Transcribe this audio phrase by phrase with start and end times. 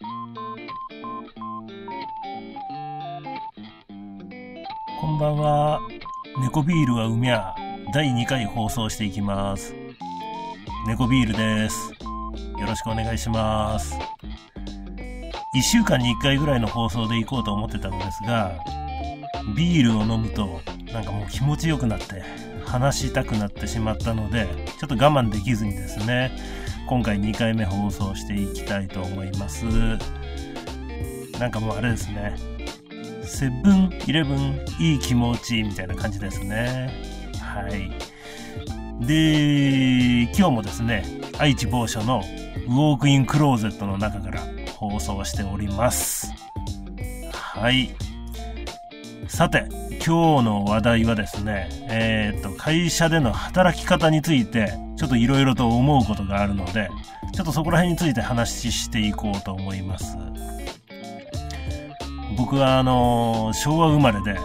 [0.00, 0.06] こ
[5.06, 5.80] んばんは。
[6.40, 7.54] 猫ビールは海や
[7.92, 9.74] 第2回放送していきます。
[10.88, 11.92] 猫ビールです。
[12.58, 13.96] よろしくお願いします。
[15.54, 18.52] 1週間に1回ぐらいの放送で行こうと思ってたのですが、
[19.56, 20.60] ビールを飲むと
[20.92, 22.22] なんかもう気持ちよくなって
[22.64, 24.48] 話したくなってしまったので、
[24.80, 26.32] ちょっと我慢できずにですね、
[26.86, 29.64] 今回2回目放送していきたいと思います。
[31.38, 32.36] なんかもうあれですね。
[33.24, 36.92] セブンイレブンいい気持ちみたいな感じですね。
[37.40, 37.90] はい。
[39.06, 41.04] で、今日もですね、
[41.38, 42.22] 愛知某所の
[42.66, 44.40] ウォークインクローゼットの中から
[44.76, 46.32] 放送しております。
[47.32, 47.94] はい。
[49.26, 49.64] さて、
[50.06, 54.72] 今日の話題はですね、えーっと、会社での働き方について、
[55.04, 56.88] ちょっといろいろと思うことがあるので、
[57.34, 60.16] ちょっとそこら辺について話していこうと思います。
[62.38, 64.40] 僕はあの昭和生まれで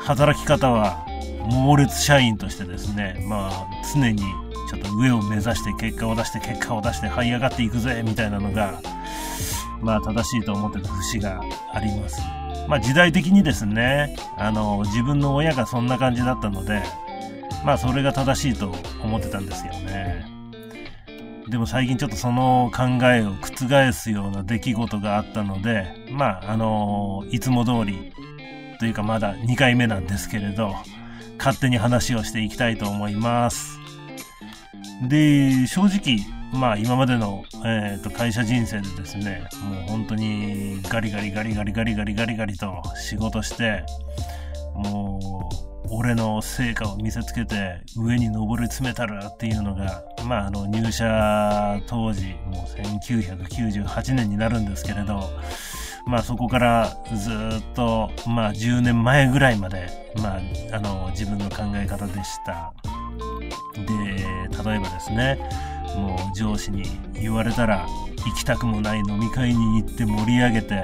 [0.00, 1.06] 働き方は
[1.50, 4.18] 猛烈社員としてですねまあ常に
[4.68, 8.82] ちょっと上を目指して結果を出して結果を出して這い上がっていくぜみたいなのが
[9.80, 11.40] まあ正しいと思ってた節が
[11.72, 12.20] あります
[12.68, 16.82] まあ時代的にですねあの自分の親がそんな感じだったので
[17.64, 20.26] まあそれが正しいと思ってたんですよね
[21.48, 28.12] でも最近ちょっとその考えを覆すような出来事があったので、まあ、あのいつも通り、
[28.78, 30.74] というかまだ2回目なんですけれど、
[31.38, 33.78] 勝手に話をしていきたいと思います。
[35.08, 36.18] で、正直、
[36.52, 43.84] まあ今までの、えー、と会社人生でですね、もう本当にガリガリガリガリガリガリガリガリと仕事して、
[44.74, 55.30] もう、俺の成果を見せつけて上に上り詰めたるっていうのが、まあ、あの入社当時もう1998年になるんですけれど、
[56.06, 59.88] まあ、そこからずっと、まあ、10年前ぐらいまで、
[60.22, 60.40] まあ、
[60.72, 62.72] あの自分の考え方でした。
[63.74, 63.84] で
[64.70, 65.38] 例えばですね
[65.94, 66.84] もう上司に
[67.14, 67.86] 言われたら
[68.28, 70.82] 行きたくもない飲み会に行って盛り上げて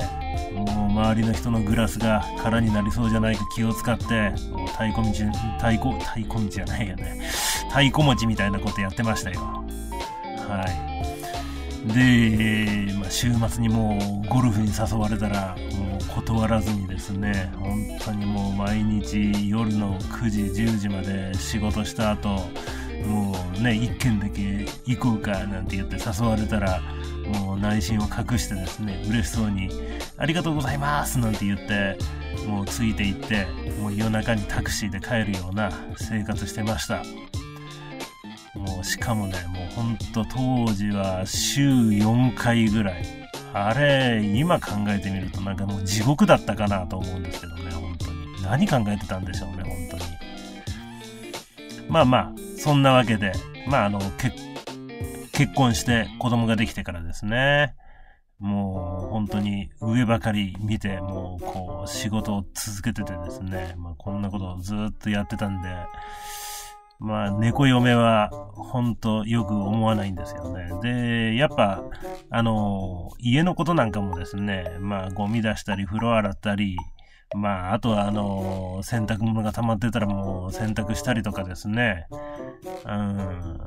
[0.53, 7.21] もう周りの人のグラスが空になりそうじゃないか気を使ってもう太鼓道太鼓太鼓道じゃないよね。
[7.69, 9.41] 太鼓持ちみたいなことやってましたよ。
[10.49, 10.95] はい。
[11.93, 22.41] で、まあ、週末にもうゴルフに誘われたらもう断らずにですね本当にもう毎日夜の9時10時まで仕事した後
[23.07, 26.81] もうね一軒だけ行こうかなんて言って誘われたら
[27.27, 29.69] もう内心を隠してですね嬉しそうに
[30.17, 31.99] 「ありがとうございます」なんて言って
[32.47, 33.47] もうついていって
[33.81, 37.03] もう夜中にタクシーで帰るような生活してました。
[38.55, 43.25] もうしかもねもうほんと当時は週4回ぐらい。
[43.57, 48.43] あれ今考えてみるとなんかもう地獄だったかなと思うんですけどね本当に。
[48.43, 50.03] 何考えてたんでしょうね本当に。
[51.89, 53.33] まあまあそんなわけで
[53.69, 54.37] まああの結
[55.33, 57.75] 結婚して子供ができてからですね。
[58.39, 65.69] もう本当に上ばかり見て、もうこう仕事を続けててですね、まあこんなことをずっとやってたんで、
[67.01, 70.71] まあ猫嫁は本当よく思わないんですよね。
[70.81, 71.85] で、やっぱ
[72.31, 76.79] あの、家のことなんかもですね、まあゴミ出したり風呂洗ったり、
[77.35, 82.07] まああとはあの、洗濯物が溜まってたらもう洗濯したりとかですね、
[82.85, 83.59] うん、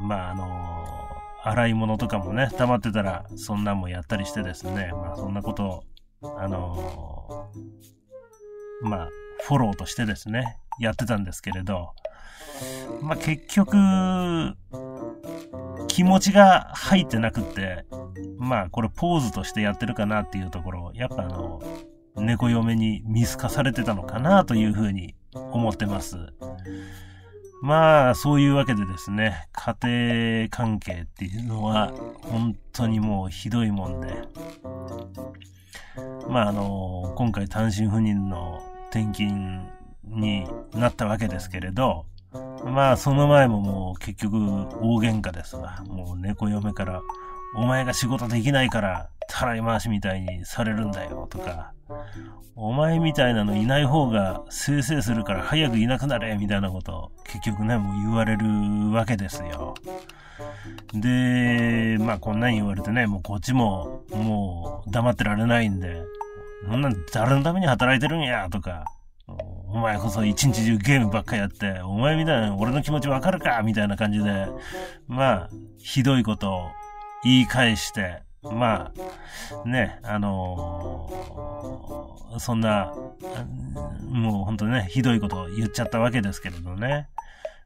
[0.00, 5.84] まああの、洗い物とかもね、溜まってたら、そんなんもやったりしてですね、まあそんなこと
[6.22, 7.50] を、あの
[8.82, 9.08] まあ、
[9.42, 11.92] フォローとしてですね、やってたんですけれど、
[13.00, 13.76] まあ結局、
[15.88, 17.84] 気持ちが入ってなくって、
[18.38, 21.62] まあこれポーズとしてやってるかなっていうところ、やっぱあの、
[22.16, 26.16] 猫嫁に見透かされてたのかなというふうに思ってます。
[27.62, 29.76] まあ、そういうわけでですね、家
[30.44, 34.14] 庭関係っていうのは、本当にもうひどいもんで。
[36.28, 39.62] まあ、あの、今回単身赴任の転勤
[40.04, 42.06] になったわけですけれど、
[42.64, 45.82] まあ、その前ももう結局大喧嘩ですわ。
[45.88, 47.00] もう猫嫁から、
[47.56, 51.72] お前が仕事できないから、たらい回しみたいにされるんだよ、とか、
[52.54, 58.46] お前みたいなのいない方がせいせいするから早くいなくなれみたいなこと結局ね、もう言われる
[58.92, 59.74] わけですよ。
[60.94, 66.02] で、まあこんなん言われてね、もうこっちももう黙ってられないんで、
[66.68, 68.84] そんなん誰のために働いてるんやとか、
[69.28, 74.46] お前こそ一日中ゲームばっかやって、お前みたいな俺の気持ちわかるかみたいな感じで、
[75.08, 76.70] まあ、ひどいことを
[77.24, 78.92] 言い返して、ま
[79.64, 82.94] あ、ね、あのー、そんな、
[84.08, 87.08] もう本当ね、ひどいことを言っちゃったわけですけれどね。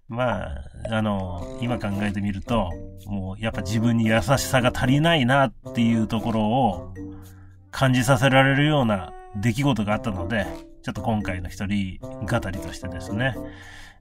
[0.09, 2.71] まあ、あのー、今考えてみると、
[3.07, 6.95] もうやっぱ自分に優しさが足りないなっていうところを
[7.71, 10.47] 感じさせられるような出来事があったので、
[10.83, 13.37] ちょっと今回の一人語りとしてですね、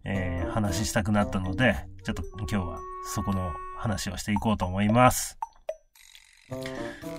[0.03, 2.79] えー、話したくなったので、ちょっと今日は
[3.13, 5.37] そこの話をしていこうと思います。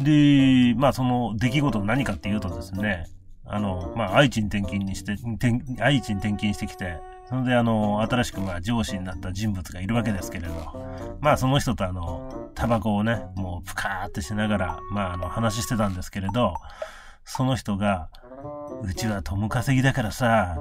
[0.01, 3.07] で、まあその出来事何かっていうとですね、
[3.45, 5.17] あの、まあ愛知に転勤にして、
[5.81, 6.99] 愛知に転勤してきて、
[7.29, 10.87] それであの、新しくまあ上司になった人物がいるわけですけれど、
[11.21, 16.55] まあその人とあの、タバコをね、もうプカーってしながら、まああの話してたんですけれど、
[17.25, 18.09] その人が、
[18.83, 20.59] うちは友稼ぎだからさ、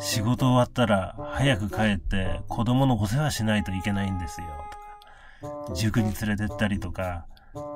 [0.00, 4.46] 仕事終わったら早く帰って子供のお世話しないといけないんですよ、
[5.40, 5.74] とか。
[5.74, 7.26] 塾に連れてったりとか、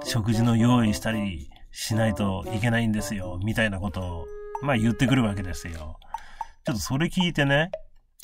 [0.04, 4.26] 食事の用意したりしないといけないんですよ、みたいなことを、
[4.62, 5.98] まあ言ってくるわけですよ。
[6.64, 7.70] ちょっとそれ聞いてね、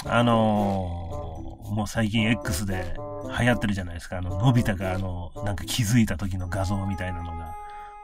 [0.05, 2.95] あのー、もう最近 X で
[3.39, 4.19] 流行ってるじゃないですか。
[4.19, 7.55] あの、のび太があの、なんか気づいた時の画像みたいなのが。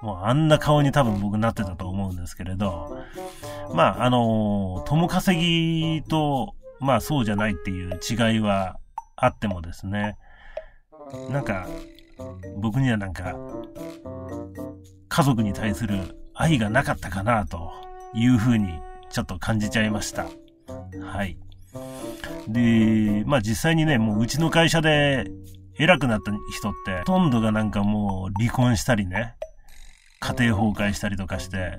[0.03, 2.99] もうあんな顔に多分僕なってたと思うんですけれど、
[3.73, 8.77] まあ、あのー、友稼ぎと、まあそうじゃないっていう違いは
[9.17, 10.19] あってもですね、
[11.31, 11.67] なんか、
[12.57, 13.35] 僕にはなんか、
[15.09, 17.73] 家族に対する愛がなかったかなと
[18.15, 18.81] いうふうに
[19.11, 20.27] ちょっと感じちゃいました。
[21.01, 21.39] はい。
[22.49, 25.31] で、まあ実際にね、もううちの会社で
[25.79, 29.35] 偉くなった人って、ほとんどがなんかもう離婚したりね、
[30.21, 31.79] 家庭崩壊したりとかして、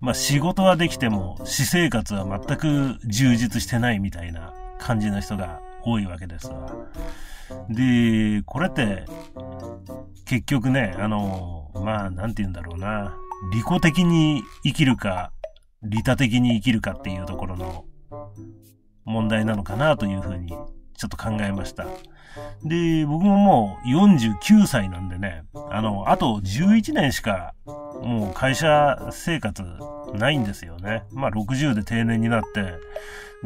[0.00, 6.72] まあ仕事はできても私生活は全く充実してないみたいな感じの人が多いわけですわ。
[7.68, 9.04] で、これって、
[10.26, 13.16] 結局ね、あの、まあ、なんて言うんだろうな。
[13.52, 15.30] 利己的に生きるか、
[15.82, 17.84] 利他的に生きるかっていうところの
[19.04, 21.86] 問題なのかなというふうに、ちょっと考えました。
[22.64, 27.54] で、僕ももう49歳なんでね、あの、あと11年しか、
[28.02, 29.62] もう会社生活
[30.14, 31.04] ないんですよね。
[31.12, 32.74] まあ60で定年になって、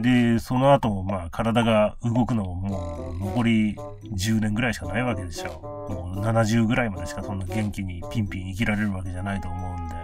[0.00, 5.69] で、その後まあ体が動くのももう残り10年ぐらいしかないわけでしょ。
[5.90, 9.94] もう70ぐらいまでしかそんな元気にピンピン生きられるわけじゃないと思うんで、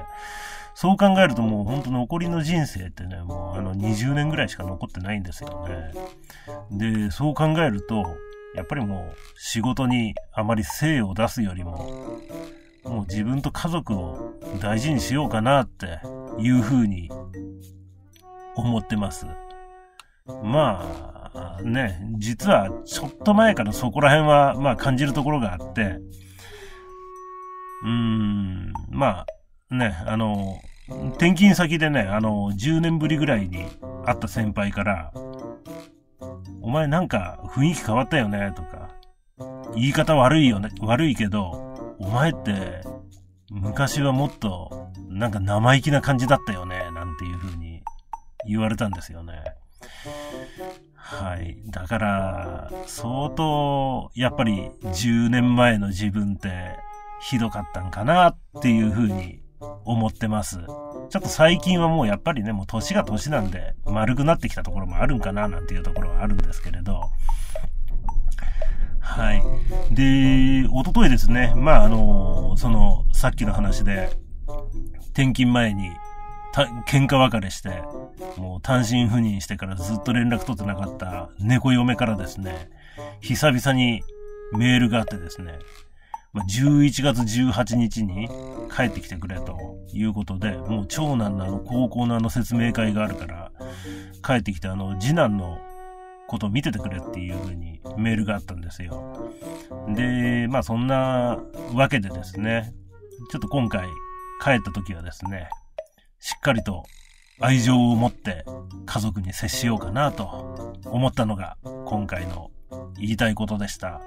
[0.74, 5.92] そう考えるともうほんと残りの人生ってね、もうあの20年ぐらいしか残ってないんですよね。
[7.06, 8.04] で、そう考えると、
[8.54, 12.20] やっぱりもう仕事にあまり精を出すよりも、
[12.84, 16.00] もう自分と家族を大事にしようかなって
[16.38, 17.10] いうふうに
[18.54, 19.26] 思ってます。
[20.42, 20.82] ま
[21.14, 21.15] あ
[21.62, 25.82] ね、実はちょっと前からそこら辺はまあ感じるところがあって、
[27.82, 29.26] うーん、ま
[29.70, 30.60] あ、ね、あの、
[31.14, 33.66] 転勤先でね、あの、10年ぶりぐらいに
[34.04, 35.12] 会った先輩から、
[36.62, 38.90] お前なんか雰囲気変わったよね、とか、
[39.74, 42.82] 言い方悪いよね、悪いけど、お前って、
[43.50, 47.82] 昔はもっと、なんか生意気な感じだったよね、なんていう風に
[48.46, 49.42] 言われたんですよね。
[51.06, 51.62] はい。
[51.66, 56.76] だから、相当、やっぱり10年前の自分って
[57.20, 59.40] ひどかったんかなっていう風に
[59.84, 60.56] 思ってます。
[60.56, 67.00] ちょっと最近はもうやっぱりね、もう年が年なんで丸くなってきたところもあるんかななんていうところはあるんですけれど。
[68.98, 69.94] はい。
[69.94, 74.10] で、おとといですね、まああの、その、さっきの話で、
[75.12, 75.88] 転勤前に、
[76.88, 77.84] 喧嘩別れして、
[78.36, 82.70] もう単身赴任してからずっと連絡取ってなかった猫嫁からですね、
[83.20, 84.02] 久々に
[84.52, 85.58] メールがあってですね、
[86.34, 88.28] 11月18日に
[88.74, 89.58] 帰ってきてくれと
[89.92, 93.52] いうことで、もう長男のあの高校のあの説明会があるから、
[94.24, 95.58] 帰ってきてあの次男の
[96.28, 99.32] ことを見ててくれっていう風にメールがあったんですよ。
[99.94, 101.38] で、まあそんな
[101.74, 102.72] わけでですね、
[103.30, 103.86] ちょっと今回
[104.42, 105.48] 帰った時はですね、
[106.18, 106.84] しっかりと
[107.38, 108.44] 愛情を持って
[108.86, 110.24] 家族に接しようかなと
[110.86, 112.50] 思ったのが今回の
[112.98, 114.00] 言いたいことでした。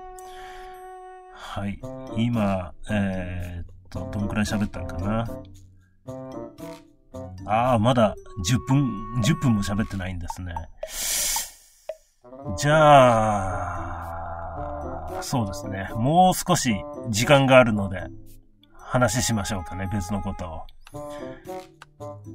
[1.34, 1.80] はい。
[2.18, 5.28] 今、えー、っと、どんくらい喋ったんかな？
[7.46, 8.16] ああ、まだ
[8.48, 10.54] 10分、10分も喋ってないんですね。
[12.58, 13.58] じゃ
[15.18, 15.90] あ、そうですね。
[15.96, 16.76] もう少し
[17.10, 18.04] 時間があるので、
[18.74, 20.64] 話しましょうかね、別のことを。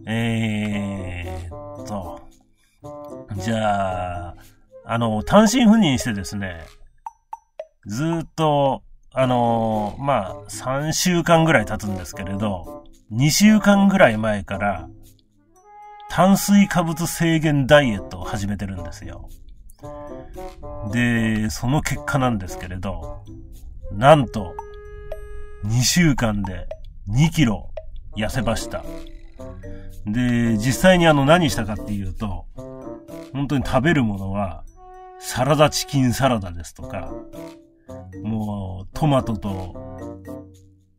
[0.06, 2.20] えーっと、
[3.36, 4.36] じゃあ、
[4.84, 6.66] あの、単身赴任してですね、
[7.86, 8.82] ずっと
[9.16, 14.88] あの、まあ、3週間ぐらい経つんですけれど、2週間ぐらい前から、
[16.10, 19.28] 炭水化物制限ダイエットを始めてるんですよ。
[20.92, 23.24] で、その結果なんですけれど、
[23.92, 24.56] なんと、
[25.64, 26.66] 2週間で
[27.08, 27.70] 2キロ
[28.16, 28.84] 痩せました。
[30.06, 32.46] で、実際にあの何したかっていうと、
[33.32, 34.64] 本当に食べるものは、
[35.18, 37.10] サラダチキンサラダですとか、
[38.22, 40.22] もうトマトと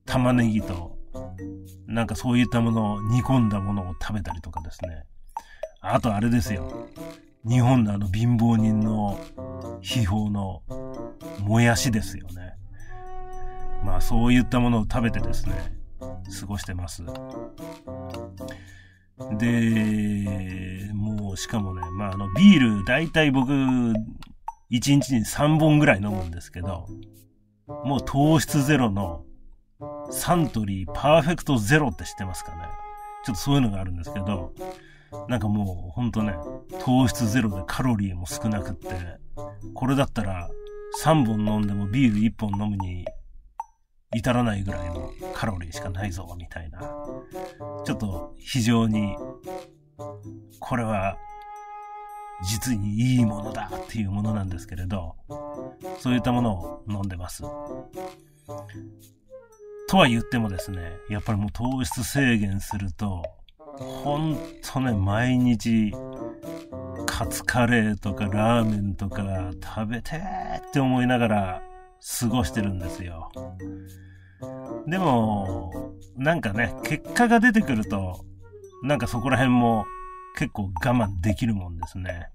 [0.06, 0.98] 玉ねぎと、
[1.88, 5.06] なんかそういったものを煮込んだものを食べたりとかですね。
[5.82, 6.88] あとあれですよ。
[7.48, 9.20] 日本のあの貧乏人の
[9.82, 10.64] 秘宝の
[11.40, 12.56] もやしですよね。
[13.84, 15.54] まあそういったものを食べてですね、
[16.00, 17.04] 過ごしてます。
[19.38, 23.94] で、もうしかもね、まああのビール、だいたい僕、1
[24.72, 26.88] 日に3本ぐらい飲むんですけど、
[27.68, 29.24] もう糖質ゼロの
[30.12, 32.64] サントリーパーフェクトゼロって知ってますかね？
[33.26, 34.54] ちょっとそういうのがあるんですけど、
[35.28, 36.36] なんかもうほんとね、
[36.82, 38.90] 糖質ゼロでカロリーも少なくって、
[39.74, 40.50] これだったら
[41.04, 43.06] 3本飲んでもビール1本飲むに
[44.14, 46.80] 至らないぐらいのカロリーしかないぞ、みたいな。
[47.86, 49.16] ちょっと非常に、
[50.60, 51.18] これは
[52.44, 55.16] 実にいいものだっていうものなんですけれど、
[56.00, 57.44] そういったものを飲んでます。
[59.88, 63.24] とは言ってもですね、やっぱりもう糖質制限すると、
[63.58, 65.94] ほんとね、毎日、
[67.06, 71.62] カツカレーとかラーメンとか食べてって思いながら
[72.20, 73.32] 過ごしてるんですよ。
[74.88, 78.24] でも、なんかね、結果が出てくると、
[78.84, 79.86] なんかそこら辺も
[80.38, 82.28] 結構我慢できるもんですね。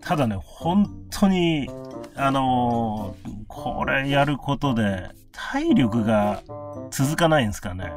[0.00, 1.68] ただね、本当に、
[2.14, 6.42] あのー、これやることで体力が
[6.90, 7.90] 続かないんですかね。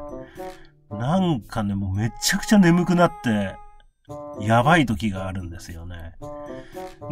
[0.90, 3.56] なんかね、もうめちゃくちゃ眠くなって、
[4.42, 6.14] やばい時があるんですよね。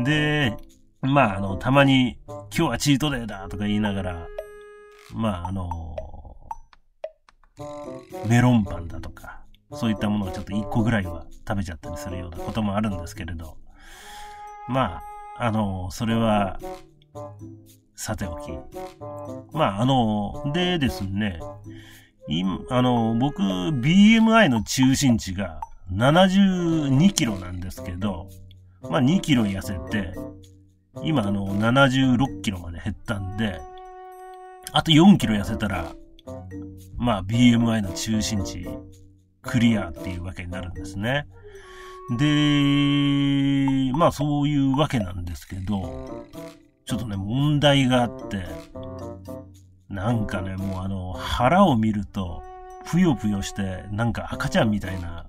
[0.04, 0.56] で、
[1.02, 4.28] まあ、あの、たまに、今日はチートデーだとか言いながら、
[5.14, 5.96] まあ、あの
[8.28, 13.58] メロンパンだとか、そういったものをちょっと1個ぐらいは食べちゃったりするようなこともあるんですけれど、
[14.68, 15.02] ま
[15.38, 16.60] あ、あの、それは、
[17.96, 18.52] さておき。
[19.54, 21.40] まあ、あの、でですね、
[22.28, 28.28] 今、あの、僕、BMI の中心値が72キロなんですけど、
[28.82, 30.14] まあ2キロ痩せて、
[31.04, 33.60] 今あの76キロまで減ったんで、
[34.72, 35.94] あと4キロ痩せたら、
[36.98, 38.68] まあ BMI の中心値
[39.42, 41.28] クリアっていうわけになるんですね。
[42.18, 46.26] で、まあそういうわけなんですけど、
[46.86, 48.46] ちょっとね、問題があって、
[49.90, 52.44] なんかね、もうあの、腹を見ると、
[52.92, 55.28] ぷよぷよして、なんか赤ちゃんみたいな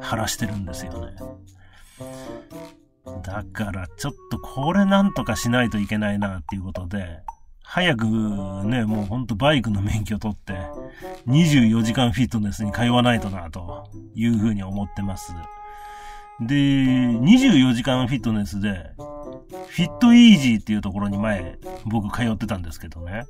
[0.00, 1.14] 腹してるんですよね。
[3.24, 7.20] だからちょっとこれなんとかしないといけないなっていうことで、
[7.64, 10.52] 早くね、もうほんとバイクの免許取って、
[11.26, 15.34] 24時間フィットネスに通わないとな、というふうに思ってます。
[16.40, 18.90] で、24時間フィットネスで、
[19.68, 23.24] フィットイージーっていうところに前、僕通ってたんですけどね。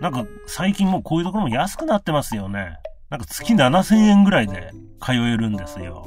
[0.00, 2.76] なんか最近もうこういうところも安くなってますよね。
[3.10, 6.06] なんか月7000円ぐらいで通えるんですよ。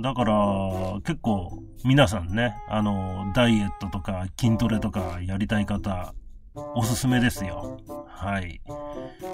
[0.00, 0.34] だから、
[1.04, 6.14] 結構皆さんね、あの、ダイエットとか筋トレとかやりたい方、
[6.74, 7.78] おすすめですよ。
[8.06, 8.60] はい。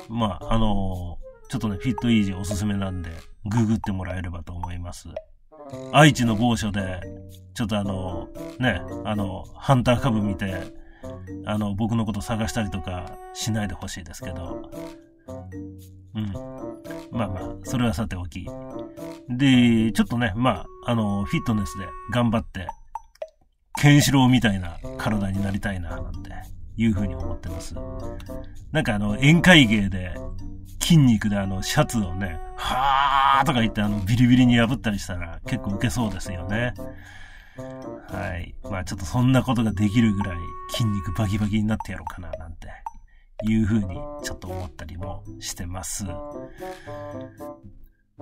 [0.09, 1.19] まあ、あの、
[1.49, 3.11] ちょっとね、フィットイージーおすすめなんで、
[3.45, 5.09] ググってもらえればと思います。
[5.93, 7.01] 愛知の某所で、
[7.55, 8.29] ちょっとあの、
[8.59, 10.55] ね、あの、ハンター株見て、
[11.45, 14.71] あの、僕のこと探したりとかしないでほしいですけど、
[16.15, 16.33] うん。
[17.13, 18.47] まあまあ、それはさておき。
[19.29, 22.69] で、ちょっとね、まあ、あの、フィットネスで頑張って、
[23.81, 26.31] ケンシロウみたいな体になりたいな、なんて
[26.77, 27.75] いうふうに思ってます。
[28.73, 30.15] なんかあの、宴会芸で、
[30.81, 36.75] 筋肉であの、シャツをね、はーとか言ってあの、ビリビリに破ったりしたら結構ウケそうですよね。
[38.09, 38.55] はい。
[38.71, 40.37] まあちょっとそんなことができるぐらい
[40.73, 42.69] 筋肉バキバキになってやろうかな、なんて
[43.47, 46.05] いうふうにちょっと思ったりもしてます。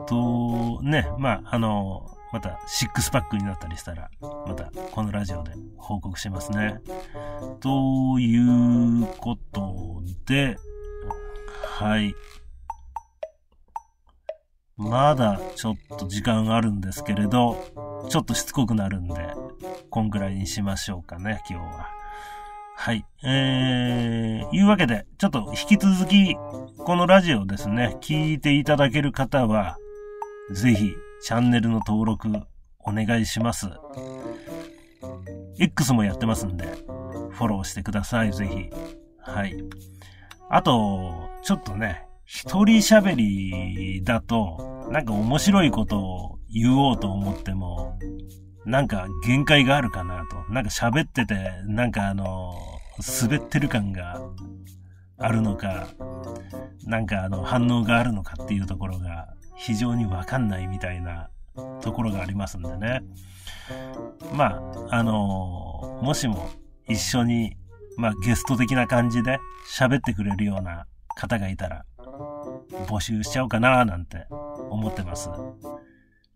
[0.07, 6.81] と、ね、まあ、あの、またシックスパックになったりしたら、またこのラジオで報告しますね。
[7.61, 10.57] ということで、
[11.79, 12.15] はい。
[14.77, 17.57] まだちょっと時間があるんですけれど、
[18.09, 19.15] ちょっとしつこくなるんで、
[19.91, 21.89] こんくらいにしましょうかね、今日は。
[22.77, 23.05] はい。
[23.23, 29.77] えー、いうわけで、ちょっと引き続き、このラジオですね、聞いていただける方は、
[30.51, 32.29] ぜひ、チャンネルの登録、
[32.81, 33.69] お願いします。
[35.59, 36.67] X もやってますんで、
[37.31, 38.71] フォローしてください、ぜひ。
[39.19, 39.55] はい。
[40.51, 47.99] あと、ちょっとね、一人喋りだと、なんか面白いことを言おうと思っても、
[48.67, 50.53] なんか限界があるかなと。
[50.53, 52.53] なんか喋ってて、なんかあの、
[53.23, 54.21] 滑ってる感が
[55.19, 55.89] あるのか、
[56.85, 59.29] なんかあの反応があるのかっていうところが
[59.65, 61.31] 非常にわかんないみたいな
[61.81, 63.03] ところがありますんでね。
[64.35, 66.51] まあ、あのもしも
[66.89, 67.57] 一緒に、
[67.97, 69.39] まあゲスト的な感じで
[69.71, 71.85] 喋ってくれるような方がいたら、
[72.87, 74.27] 募集しちゃおうかななんて
[74.71, 75.31] 思ってます。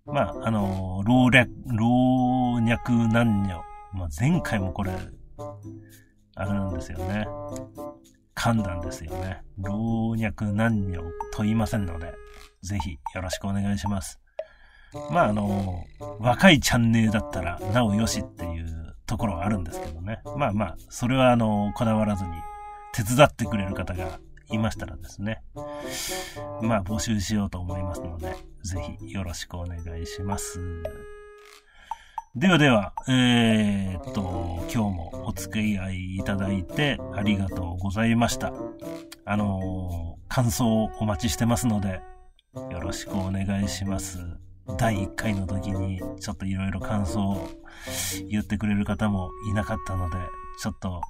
[0.04, 3.60] まあ、あの老若、老若男女。
[3.92, 4.92] まあ、前回もこれ、
[6.36, 7.26] あれなんですよね。
[8.36, 9.42] 噛んだんですよね。
[9.58, 11.02] 老若男女
[11.32, 12.12] と言いませんので、
[12.66, 14.18] ぜひよろしくお願いします。
[15.10, 15.84] まああの、
[16.18, 20.20] 若いチャンネルだったらなおよしっていうところはあるんですけどね。
[20.36, 22.30] まあまあ、それはあの、こだわらずに
[22.92, 24.20] 手伝ってくれる方が
[24.50, 25.42] いましたらですね、
[26.62, 30.60] まあ募集しようと思いますので、ぜひよろしくお願いします。
[32.34, 38.52] ではでは、えー、っと、今日もお付き合いいただいてありがとうございました。
[39.24, 42.02] あのー、感想をお待ちしてますので、
[42.56, 44.18] よろしくお願いします。
[44.78, 47.48] 第1回の時にちょっといろいろ感想を
[48.28, 50.16] 言ってくれる方もいなかったので、
[50.62, 51.00] ちょっと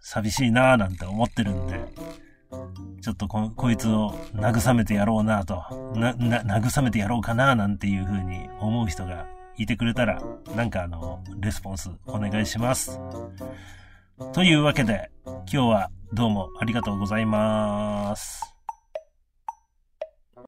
[0.00, 1.80] 寂しいなぁなんて思ってるんで、
[3.00, 5.56] ちょっとこ、こいつを慰めてやろうなぁと、
[5.98, 9.26] な、な、慰めてやろうかなぁなんていう風に思う人が
[9.56, 10.22] いてくれたら、
[10.54, 13.00] なんかあの、レスポンスお願いします。
[14.32, 18.53] というわけで、今日はどうもありがとうございます。